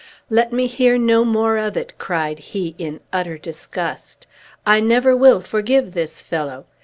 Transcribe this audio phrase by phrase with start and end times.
[0.31, 4.25] "Let me hear no more of it!" cried he, in utter disgust.
[4.65, 6.65] "I never will forgive this fellow!